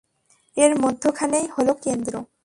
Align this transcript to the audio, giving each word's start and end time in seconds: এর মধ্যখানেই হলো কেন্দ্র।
এর 0.57 0.71
মধ্যখানেই 0.81 1.47
হলো 1.55 1.73
কেন্দ্র। 1.83 2.13